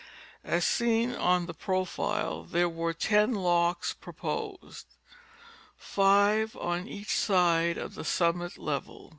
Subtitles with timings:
[0.43, 4.87] As seen on the profile there were ten locks proposed,
[5.77, 9.09] five on each side of the summit level.